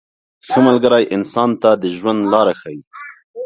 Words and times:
•ښه 0.49 0.59
ملګری 0.67 1.03
انسان 1.15 1.49
ته 1.61 1.69
د 1.81 1.83
ژوند 1.97 2.21
لاره 2.31 2.53
ښیي. 2.59 2.79